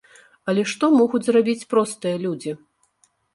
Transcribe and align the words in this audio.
Але 0.53 0.61
што 0.71 0.89
могуць 0.99 1.21
зрабіць 1.27 1.67
простыя 1.75 2.17
людзі? 2.25 2.55